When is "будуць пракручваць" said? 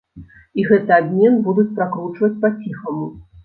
1.49-2.33